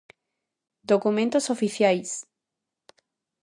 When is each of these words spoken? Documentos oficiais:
Documentos 0.91 1.51
oficiais: 1.55 2.09